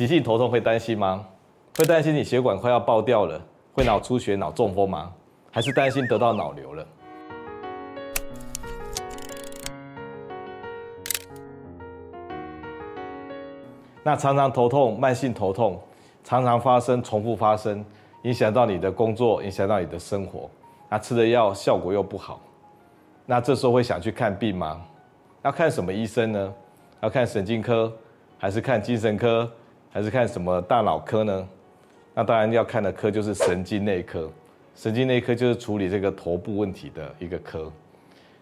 [0.00, 1.26] 急性头痛会担心吗？
[1.76, 3.38] 会担心你血管快要爆掉了，
[3.74, 5.12] 会脑出血、脑中风吗？
[5.52, 6.86] 还是担心得到脑瘤了？
[14.02, 15.78] 那常常头痛、慢性头痛，
[16.24, 17.84] 常常发生、重复发生，
[18.22, 20.48] 影响到你的工作，影响到你的生活。
[20.88, 22.40] 那吃的药效果又不好，
[23.26, 24.80] 那这时候会想去看病吗？
[25.42, 26.54] 要看什么医生呢？
[27.02, 27.92] 要看神经科，
[28.38, 29.46] 还是看精神科，
[29.92, 31.48] 还是看什么大脑科呢？
[32.14, 34.30] 那当然要看的科就是神经内科。
[34.74, 37.70] 神经内科就是处理这个头部问题的一个科。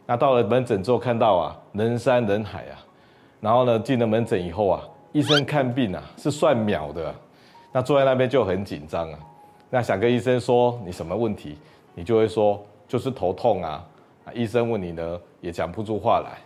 [0.07, 2.79] 那到了门诊之后看到啊，人山人海啊，
[3.41, 4.83] 然后呢，进了门诊以后啊。
[5.13, 7.15] 医生看病啊是算秒的，
[7.73, 9.19] 那坐在那边就很紧张啊。
[9.71, 11.57] 那想跟医生说你什么问题，
[11.95, 13.83] 你就会说就是头痛啊。
[14.35, 16.39] 医生问你呢也讲不出话来，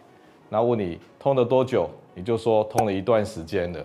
[0.49, 3.81] 然后问你痛了多久，你就说痛了一段时间了。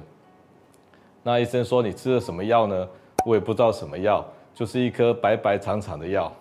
[1.28, 2.88] 那医生说你吃了什么药呢？
[3.26, 6.32] 我也不知道什么药，就是一颗白白长长的药。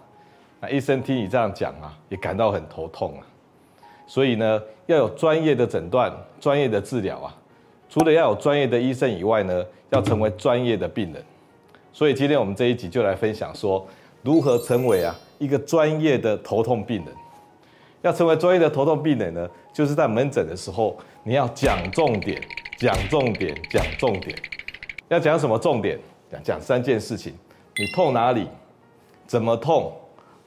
[0.61, 3.27] 那医生听你这样讲啊，也感到很头痛啊。
[4.07, 7.35] 所以呢，要有专业的诊断、专业的治疗啊。
[7.89, 11.21] 除了要有专业的医生以外呢，要成为专业的病人。
[11.93, 13.85] 所以今天我们这一集就来分享说，
[14.23, 17.13] 如何成为啊一个专业的头痛病人。
[18.03, 22.41] 要成为专业的头痛病人呢，就是在门诊的时候，你要讲重点，
[22.79, 24.33] 讲重点，讲重点。
[25.09, 25.99] 要讲什么重点？
[26.31, 27.33] 讲讲三件事情：
[27.77, 28.49] 你痛哪里？
[29.27, 29.93] 怎么痛？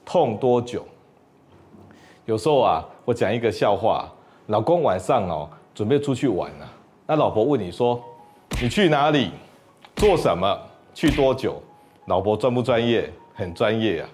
[0.05, 0.85] 痛多久？
[2.25, 4.09] 有时候啊，我讲一个笑话：
[4.47, 6.69] 老公晚上哦，准备出去玩了。
[7.07, 8.03] 那老婆问你说
[8.61, 9.31] ：“你去哪里？
[9.95, 10.59] 做什么？
[10.93, 11.61] 去多久？”
[12.05, 13.09] 老婆专不专业？
[13.33, 14.09] 很专业啊。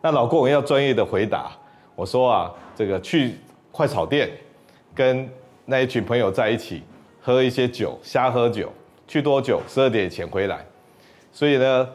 [0.00, 1.50] 那老公也要专业的回答。
[1.96, 3.34] 我说啊，这个去
[3.72, 4.30] 快炒店，
[4.94, 5.28] 跟
[5.64, 6.84] 那一群朋友在一起
[7.20, 8.72] 喝一些酒，瞎喝酒。
[9.08, 9.60] 去多久？
[9.66, 10.64] 十二点前回来。
[11.32, 11.88] 所以呢，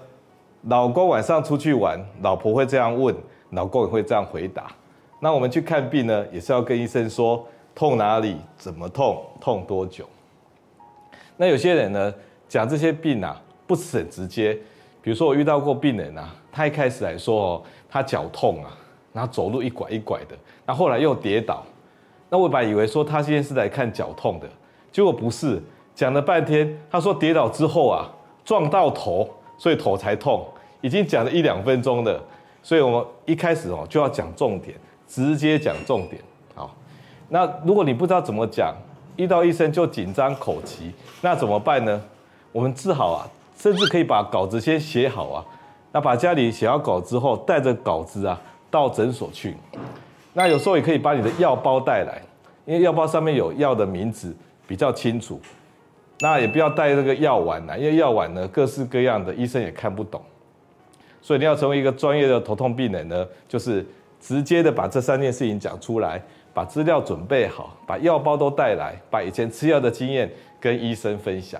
[0.63, 3.15] 老公晚上出去玩，老婆会这样问，
[3.51, 4.67] 老公也会这样回答。
[5.19, 10.05] 那我们去看病呢，也是要跟医生说痛哪里，怎么痛，痛多久。
[11.37, 12.13] 那有些人呢，
[12.49, 14.57] 讲这些病啊，不是很直接。
[15.01, 18.75] 比如说我遇到过病人啊，他一开始来说哦，他脚痛啊，
[19.11, 20.35] 然后走路一拐一拐的，
[20.65, 21.63] 那后来又跌倒。
[22.29, 24.47] 那我本来以为说他今天是来看脚痛的，
[24.91, 25.61] 结果不是，
[25.95, 28.09] 讲了半天，他说跌倒之后啊，
[28.43, 30.45] 撞到头，所以头才痛，
[30.81, 32.21] 已经讲了一两分钟了。
[32.61, 34.75] 所以我们一开始哦就要讲重点，
[35.07, 36.21] 直接讲重点。
[36.55, 36.73] 好，
[37.29, 38.73] 那如果你不知道怎么讲，
[39.17, 42.01] 遇到医生就紧张口急，那怎么办呢？
[42.51, 43.27] 我们治好啊，
[43.57, 45.45] 甚至可以把稿子先写好啊。
[45.91, 49.55] 那把家里写好稿之后，带着稿子啊到诊所去。
[50.33, 52.19] 那有时候也可以把你的药包带来，
[52.65, 55.39] 因为药包上面有药的名字比较清楚。
[56.23, 60.21] 那也不要带这个药丸来，因为药丸呢各式各样的，医生也看不懂。
[61.21, 63.85] 所以你要成为一个专业的头痛病人呢，就是
[64.21, 66.21] 直接的把这三件事情讲出来。
[66.53, 71.59] 把资料准备好，把药包都带来，把以前吃药的经验跟医生分享。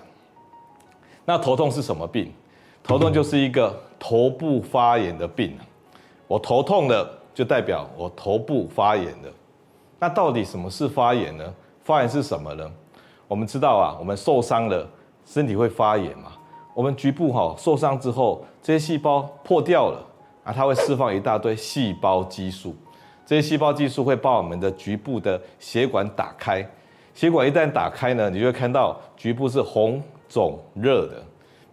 [1.25, 2.31] 那头痛是什么病？
[2.83, 5.57] 头痛就是一个头部发炎的病。
[6.27, 9.33] 我头痛了，就代表我头部发炎了。
[9.99, 11.53] 那到底什么是发炎呢？
[11.83, 12.71] 发炎是什么呢？
[13.33, 14.87] 我们知道啊，我们受伤了，
[15.25, 16.33] 身体会发炎嘛。
[16.75, 20.05] 我们局部哈受伤之后，这些细胞破掉了
[20.43, 22.75] 啊，它会释放一大堆细胞激素。
[23.25, 26.63] 这些细胞激素会把我们的局部的血管打开，
[27.15, 29.99] 血管一旦打开呢，你就会看到局部是红
[30.29, 31.15] 肿热的。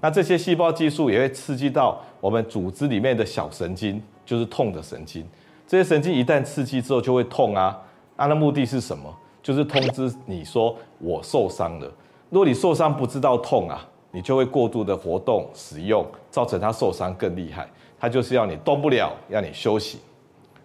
[0.01, 5.23] 那这些细胞激素也会刺激到我们组织里面的小神经，就是痛的神经。
[5.67, 7.79] 这些神经一旦刺激之后就会痛啊。
[8.17, 9.15] 它的目的是什么？
[9.43, 11.91] 就是通知你说我受伤了。
[12.29, 17.69] 如果你受伤不知道痛啊，你就会过度的活动使用，造成他受伤更厉害。
[17.99, 20.01] 他就是要你动不了，要你休息。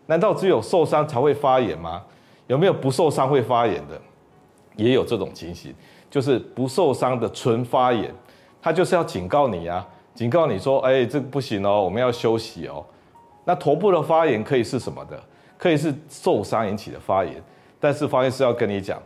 [0.06, 2.04] 难道只有受伤才会发炎吗？
[2.48, 4.00] 有没有不受伤会发炎的？
[4.76, 5.74] 也有这种情形，
[6.10, 8.14] 就是不受伤的纯发炎，
[8.62, 12.86] 他就是要警告你啊，警告你说，哎，这个不行哦，我们要休息哦。
[13.46, 15.20] 那头部的发炎可以是什么的？
[15.58, 17.42] 可以是受伤引起的发炎，
[17.86, 19.00] 但是发炎是要跟你讲，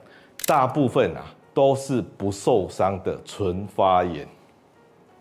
[0.47, 4.25] 大部分啊都是不受伤的纯发炎。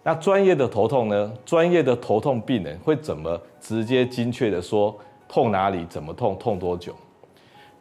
[0.04, 1.32] 那专业的头痛呢？
[1.44, 4.96] 专业的头痛病人会怎么直接精确的说？
[5.26, 5.84] 痛哪里？
[5.86, 6.38] 怎么痛？
[6.38, 6.94] 痛多久？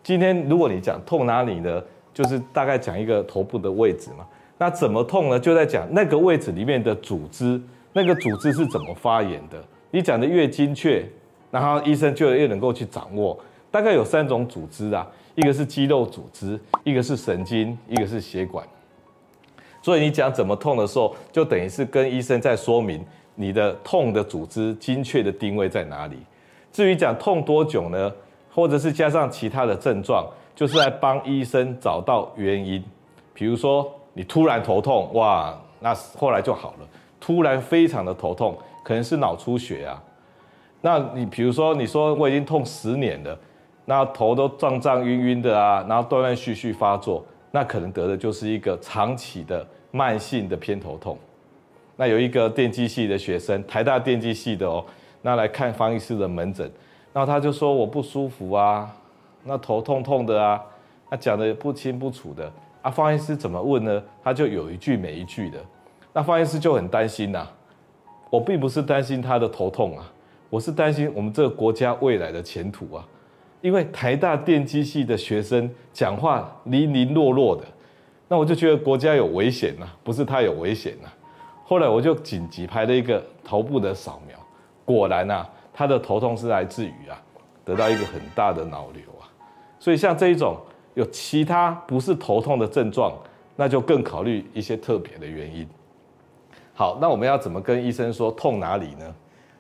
[0.02, 1.80] 今天如果你讲痛哪里呢，
[2.12, 4.26] 就是大概讲一个头部的位置嘛。
[4.58, 5.40] 那怎么痛呢？
[5.40, 7.62] 就在讲那个位置里面的组织，
[7.94, 9.64] 那个组织是怎么发炎的。
[9.92, 11.08] 你讲的越精确，
[11.52, 13.38] 然后医生就越能够去掌握。
[13.78, 18.68] 大概有三种组织啊，一个是肌肉组织，一个是神经，一个是血管。
[19.84, 26.18] 所以你讲怎么痛的时候，就等于是跟医生在说明你的痛的组织精确的定位在哪里。
[26.74, 28.12] 至于讲痛多久呢？
[28.52, 30.26] 或者是加上其他的症状，
[30.56, 32.84] 就是来帮医生找到原因。
[33.36, 36.88] 比如说你突然头痛，哇，那后来就好了。
[37.20, 40.02] 突然非常的头痛，可能是脑出血啊。
[40.82, 43.38] 那你比如说你说我已经痛十年了，
[43.90, 51.18] 那头都胀胀晕晕的啊，然后断断续续发作，那可能得的就是一个长期的慢性的偏头痛。
[51.96, 54.84] 那有一个电机系的学生，台大电机系的哦，
[55.22, 56.70] 那来看方医师的门诊。
[57.14, 58.94] 那他就说我不舒服啊，
[59.46, 60.62] 那头痛痛的啊，
[61.10, 62.52] 他讲的不清不楚的
[62.82, 62.92] 啊。
[62.92, 64.04] 方医师怎么问呢？
[64.22, 65.58] 他就有一句没一句的。
[66.12, 67.54] 那方医师就很担心呐、啊。
[68.30, 70.12] 我并不是担心他的头痛啊，
[70.50, 73.08] 我是担心我们这个国家未来的前途啊。
[73.62, 77.64] 因为台大电机系的学生讲话零零落落的，
[78.28, 81.14] 那我就觉得国家有危险了、啊，不是他有危险了、啊。
[81.66, 84.38] 后来我就紧急拍了一个头部的扫描，
[84.86, 85.48] 果然啊。
[85.80, 87.22] 他的头痛是来自于啊，
[87.64, 89.30] 得到一个很大的脑瘤啊，
[89.80, 90.58] 所以像这一种
[90.96, 93.14] 有其他不是头痛的症状，
[93.56, 95.68] 那就更考虑一些特别的原因。
[96.74, 99.14] 好，那我们要怎么跟医生说痛哪里呢？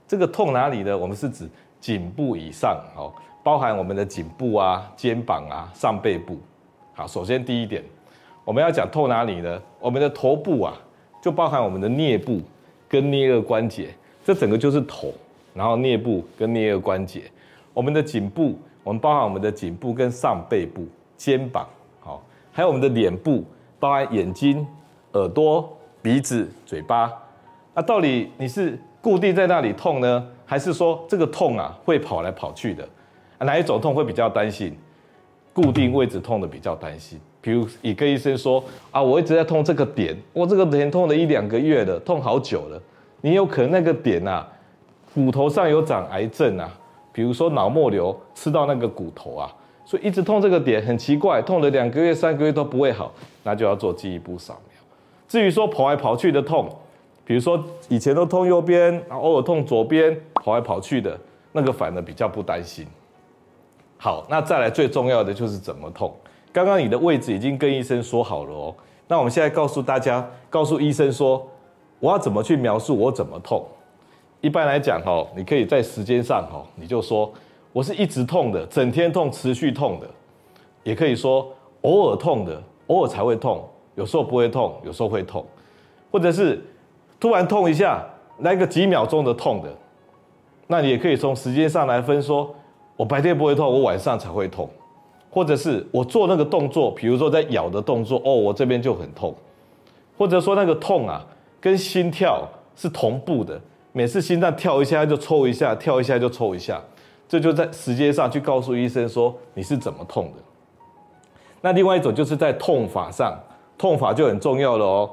[0.08, 0.98] 这个痛哪里呢？
[0.98, 1.48] 我们是指
[1.80, 3.14] 颈部以上哦，
[3.48, 6.38] 包含我们的颈部啊、肩膀啊、上背部。
[6.94, 7.82] 好，首先第一点，
[8.44, 9.58] 我们要讲痛哪里呢？
[9.80, 10.74] 我们的头部啊，
[11.22, 12.42] 就包含我们的颞部
[12.90, 13.88] 跟颞二关节，
[14.22, 15.14] 这整个就是头。
[15.54, 17.22] 然后颞部跟颞二关节，
[17.74, 20.86] 我们的颈部，我们包含我们的颈部跟上背部、
[21.16, 21.66] 肩膀，
[22.02, 22.22] 好，
[22.52, 23.46] 还有我们的脸部，
[23.80, 24.68] 包含眼睛、
[25.14, 27.10] 耳朵、鼻子、嘴巴。
[27.74, 32.86] 那到底你是固定在那里痛呢，还是说这个痛啊会跑来跑去的？
[33.39, 34.75] 哪一种痛会比较担心？
[35.54, 37.19] 固定位置痛的比较担心。
[37.42, 42.81] 比如一个医生说啊，我一直在痛这个点，我这个点痛了一两个月了，痛好久了。
[43.22, 44.48] 你有可能那个点啊。
[45.16, 46.72] 骨头上有长癌症啊，
[47.12, 49.51] 比如说脑膜瘤吃到那个骨头啊，
[49.84, 53.12] 所以一直痛这个点很奇怪，痛了两个月、三个月都不会好，
[53.42, 54.80] 那就要做进一步扫描。
[55.28, 56.69] 至于说跑来跑去的痛，
[57.25, 61.19] 比如说以前都痛右边，然后偶尔痛左边，跑来跑去的
[61.51, 62.86] 那个反而比较不担心。
[63.98, 66.14] 好，那再来最重要的就是怎么痛。
[66.54, 68.76] 刚刚你的位置已经跟医生说好了哦，
[69.08, 71.46] 那我们现在告诉大家，告诉医生说，
[72.00, 73.66] 我要怎么去描述我怎么痛。
[74.42, 77.32] 一般来讲，哈，你可以在时间上，哈，你就说
[77.74, 80.08] 我是一直痛的，整天痛，持续痛的，
[80.84, 81.52] 也可以说
[81.82, 85.46] 偶尔痛的，偶尔才会痛，有时候不会痛，有时候会痛，
[86.12, 86.64] 或者是
[87.20, 88.04] 突然痛一下，
[88.40, 89.70] 来个几秒钟的痛的，
[90.68, 92.54] 那你也可以从时间上来分，说
[92.98, 94.70] 我白天不会痛，我晚上才会痛，
[95.30, 99.34] 或者是我做那个动作，比如说在咬的动作，哦，我这边就很痛，
[100.18, 101.26] 或者说那个痛啊，
[101.62, 102.46] 跟心跳
[102.76, 103.62] 是同步的。
[103.94, 106.82] 每次心脏跳一下就抽一下，跳一下就抽一下，
[107.28, 110.44] 这就在时间上去告诉医生说你是怎么痛的。
[111.62, 113.36] 那另外一种就是在痛法上，
[113.78, 115.10] 痛法就很重要了哦。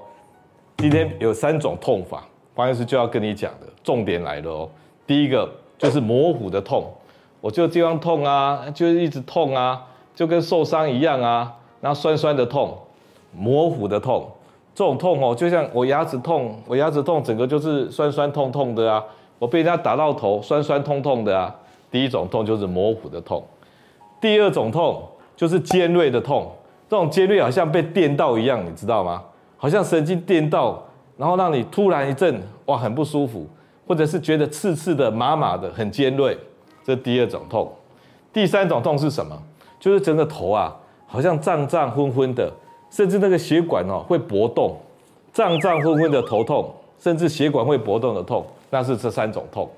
[0.79, 4.69] 今天有三种痛法，方医师就要跟你讲的，重点来了哦。
[5.07, 6.93] 第一个就是模糊的痛，
[7.45, 9.79] 我就地方痛啊，就一直痛啊，
[10.15, 12.75] 就跟受伤一样啊，然后酸酸的痛，
[13.37, 14.27] 模糊的痛。
[14.75, 19.05] 这种痛哦，就像我牙齿痛，我牙齿痛，整个就是酸酸痛痛的啊。
[19.39, 21.55] 我被人家打到头，酸酸痛痛的啊。
[21.91, 23.45] 第一种痛就是模糊的痛，
[24.19, 26.51] 第二种痛就是尖锐的痛。
[26.89, 29.23] 这种尖锐好像被电到一样，你知道吗？
[29.59, 30.83] 好像神经电到，
[31.19, 33.47] 然后让你突然一阵哇，很不舒服，
[33.87, 36.39] 或者是觉得刺刺的、麻麻的，很尖锐。
[36.85, 37.73] 这第二种痛。
[38.33, 39.37] 第三种痛是什么？
[39.81, 40.77] 就是整个头啊，
[41.07, 42.53] 好像胀胀昏昏的。
[42.91, 44.79] 甚至那个血管哦会搏动，
[45.33, 49.69] 胀胀昏昏的头痛，甚至血管会搏动的痛，那是这三种痛。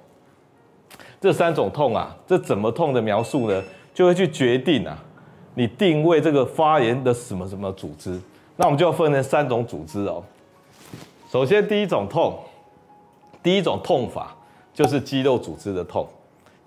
[1.19, 3.65] 这三种痛啊，这怎么痛的描述呢？
[3.95, 5.03] 就会去决定啊，
[5.55, 8.21] 你定位这个发炎的什么什么组织。
[8.57, 10.23] 那我们就要分成三种组织哦。
[11.31, 12.39] 首先第一种痛，
[13.43, 14.37] 第一种痛法
[14.75, 16.07] 就是肌肉组织的痛。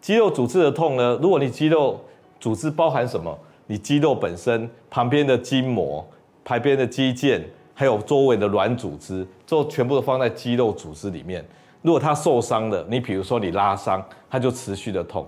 [0.02, 2.00] 肌肉组织的痛呢，如果你肌肉
[2.40, 3.38] 组织包含什么？
[3.68, 6.06] 你肌肉本身旁边的筋膜。
[6.42, 7.40] 排边的肌腱，
[7.76, 11.46] 还有周围的软组织，就全部都放在肌肉组织里面。
[11.84, 15.28] 如果它受伤了，你比如说你拉伤，它就持续的痛。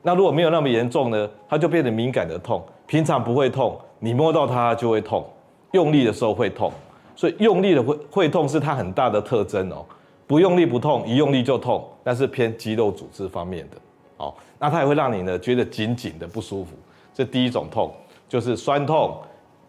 [0.00, 2.64] 那如果没有那么严重呢，它就变得敏感的痛。
[2.86, 5.28] 平常不会痛，你摸到它就会痛，
[5.72, 6.72] 用力的时候会痛。
[7.14, 9.84] 所以用力的会会痛是它很大的特征哦。
[10.26, 13.76] 不用力不痛，一用力就痛，那是偏肌肉组织方面的。
[14.16, 16.72] 哦，那它也会让你呢觉得紧紧的不舒服。
[17.12, 17.92] 这第一种痛
[18.28, 19.16] 就是酸痛。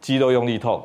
[0.02, 0.84] 肌肉用力痛，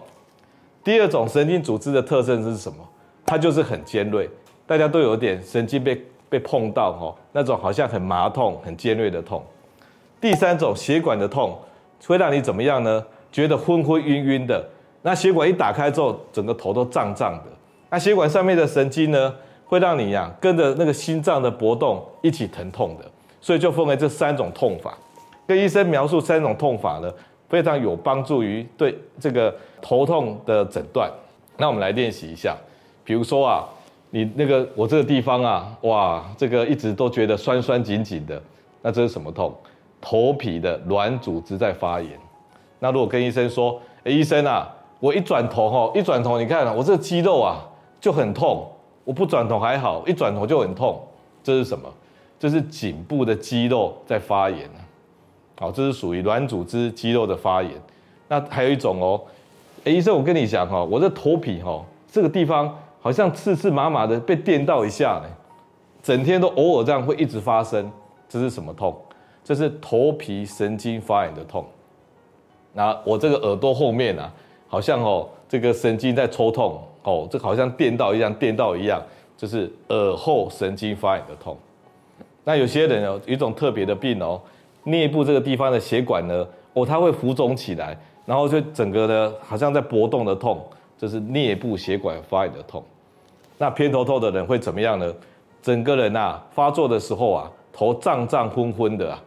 [0.82, 2.78] 第二种神经组织的特征是什么？
[3.26, 4.26] 它就是很尖锐，
[4.66, 9.44] 大家都有点神经被被碰到哈，那种好像很麻痛、很尖锐的痛。
[10.22, 11.54] 第三种血管的痛
[12.06, 13.04] 会让你怎么样呢？
[13.30, 14.64] 觉得昏昏晕晕的。
[15.02, 17.52] 那血管一打开之后，整个头都胀胀的。
[17.90, 19.34] 那血管上面的神经呢，
[19.66, 23.04] 会让你呀跟着那个心脏的搏动一起疼痛的。
[23.40, 24.96] 所以就分为这三种痛法。
[25.46, 27.12] 跟医生描述三种痛法呢，
[27.48, 31.10] 非常有帮助于对这个头痛的诊断。
[31.56, 32.56] 那我们来练习一下。
[33.04, 33.68] 比如说啊，
[34.10, 38.40] 你那个我这个地方啊，哇，这个一直都觉得酸酸紧紧的，
[38.82, 39.52] 那这是什么痛？
[40.00, 42.10] 头皮的软组织在发炎。
[42.78, 44.68] 那如果跟医生说，哎，医生啊。
[45.00, 47.66] 我一转头哈，一转头你看我这个肌肉啊
[47.98, 48.70] 就很痛。
[49.02, 51.02] 我不转头还好，一转头就很痛。
[51.42, 51.88] 这是什么？
[52.40, 54.68] 这是颈部的肌肉在发炎。
[55.60, 57.70] 好，这是属于软组织肌肉的发炎。
[58.26, 59.22] 那还有一种哦，
[59.84, 65.28] 哎，医生，我跟你讲哈，我的头皮哈这个地方好像刺刺麻麻的，被电到一下呢，
[66.02, 67.92] 整天都偶尔这样会一直发生。
[68.28, 68.96] 这是什么痛？
[69.44, 71.64] 这是头皮神经发炎的痛。
[72.72, 74.32] 那我这个耳朵后面啊。
[74.72, 79.02] 好像哦，这个神经在抽痛哦，这好像电到一样，电到一样，
[79.36, 81.58] 就是耳后神经发炎的痛。
[82.50, 84.42] 那有些人有一种特别的病哦，
[84.84, 90.60] 颞部这个地方的血管呢，哦，它会浮肿起来，然后就整个呢好像在搏动的痛，
[90.98, 92.82] 这是颞部血管发炎的痛。
[93.56, 95.14] 那偏头痛的人会怎么样呢？
[95.62, 99.22] 整个人啊发作的时候啊，头胀胀昏昏的啊，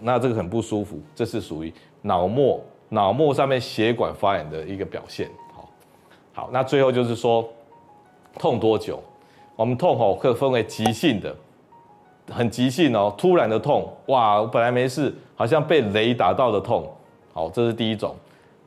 [0.00, 2.58] 那这个很不舒服，这是属于脑膜。
[2.88, 5.68] 脑膜上面血管发炎的一个表现，好，
[6.32, 7.46] 好，那最后就是说，
[8.38, 8.98] 痛多久？
[9.56, 11.36] 我们痛吼可分为急性的，
[12.32, 16.90] 很急性哦，突然的痛，哇，我本来没事，好像被雷打到的痛，
[17.32, 18.14] 好，这是第一种。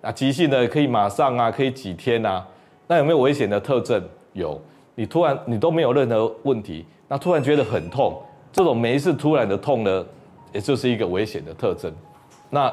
[0.02, 2.46] 那急性的可以马上啊，可以几天啊？
[2.88, 4.02] 那有没有危险的特征？
[4.34, 4.62] 有，
[4.94, 10.06] 你突然你都没有任何问题，那突然觉得很痛，这种没事突然的痛呢，
[10.54, 11.92] 也就是一个危险的特征。
[12.50, 12.72] 那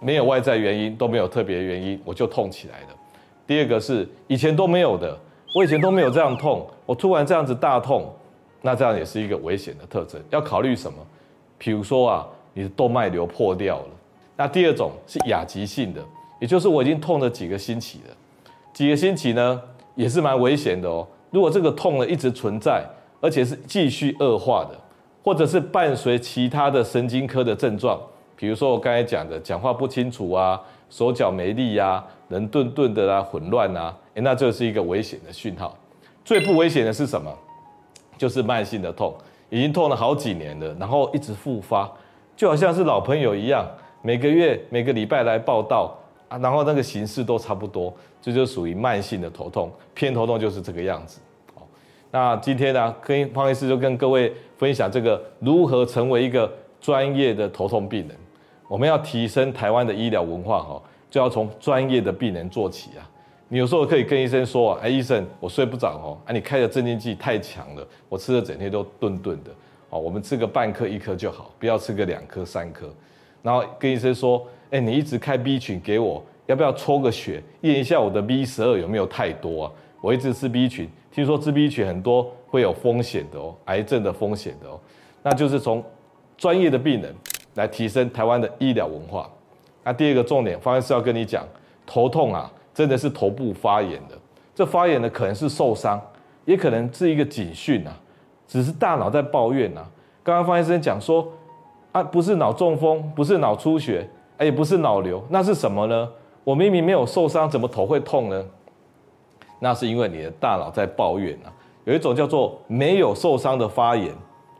[0.00, 2.88] 没有外在原因，都没有特别原因，我就痛起来了。
[3.46, 5.16] 第二个是以前都没有的，
[5.54, 8.12] 我以前都没有这样痛，我突然这样子大痛，
[8.62, 10.20] 那这样也是一个危险的特征。
[10.30, 10.98] 要考虑什么？
[11.58, 13.88] 比如说啊，你的动脉瘤破掉了。
[14.36, 16.02] 那第二种是亚急性的，
[16.40, 18.14] 也就是我已经痛了几个星期了，
[18.72, 19.60] 几个星期呢
[19.94, 21.06] 也是蛮危险的哦。
[21.30, 22.84] 如果这个痛呢一直存在，
[23.20, 24.76] 而且是继续恶化的，
[25.22, 28.00] 或者是伴随其他的神经科的症状。
[28.34, 35.76] 比如说我刚才讲的，讲话不清楚啊，手脚没力啊，人顿顿的啊，混乱啊，诶，那这是一个危险的讯号。
[36.24, 37.32] 最不危险的是什么？
[38.22, 39.12] 就是慢性的痛，
[39.50, 41.90] 已经痛了好几年了，然后一直复发，
[42.36, 43.66] 就好像是老朋友一样，
[44.00, 45.92] 每个月、每个礼拜来报到
[46.28, 49.72] 啊，然后那个形式都差不多，这就属于慢性的头痛。
[49.92, 51.20] 偏头痛就是这个样子。
[51.52, 51.66] 好，
[52.12, 56.48] 那今天呢，跟方医师就跟各位分享这个如何成为一个
[56.80, 58.16] 专业的头痛病人。
[58.68, 63.02] 我们要提升台湾的医疗文化，哈，就要从专业的病人做起啊。
[63.52, 69.50] 你有时候可以跟医生说，哎，医生，我睡不着哦，啊，你开的镇静剂太强了，我吃的整天都顿顿的，
[69.90, 72.88] 哦，我们吃个半颗一颗就好，不要吃个两颗三颗。
[73.42, 79.72] 然后跟医生说，哎，你一直开 B 群给我，要不要抽个血验一下我的 B 十二有没有太多啊？
[80.00, 84.80] 我一直吃 B 群，听说吃 B 群很多会有风险的哦，癌症的风险的哦，
[85.22, 85.84] 那就是从
[86.38, 87.14] 专业的病人。
[87.56, 89.30] 来提升台湾的医疗文化。
[89.84, 91.46] 那第二个重点，方医师要跟你讲，
[91.84, 94.18] 头痛啊，真的是头部发炎的。
[94.54, 96.00] 这发炎呢，可能是受伤，
[96.44, 97.96] 也可能是一个警讯啊，
[98.46, 99.86] 只是大脑在抱怨啊。
[100.22, 101.26] 刚刚方医生讲说，
[101.92, 104.08] 啊，不是脑中风，不是脑出血，
[104.40, 106.08] 也不是脑瘤，那是什么呢？
[106.44, 108.44] 我明明没有受伤，怎么头会痛呢？
[109.58, 111.52] 那是因为你的大脑在抱怨啊。
[111.84, 114.14] 有一种叫做没有受伤的发炎，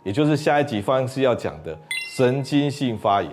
[0.04, 1.76] 也就是下一集方医师要讲的。
[2.14, 3.31] 神经性发炎，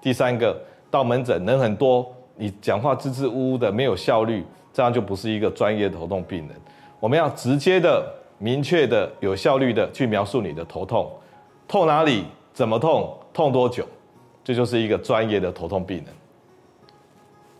[0.00, 0.56] 第三个
[0.90, 6.56] 到门诊人很多，你讲话支支吾吾的，没有效率，这样就不是一个专业的头痛病人。
[7.00, 8.06] 我们要直接的、
[8.38, 11.10] 明确的、有效率的去描述你的头痛，
[11.66, 13.86] 痛哪里，怎么痛，痛多久，
[14.44, 16.06] 这就是一个专业的头痛病人。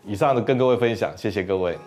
[0.05, 1.77] 以上的跟各位分享，谢谢各位。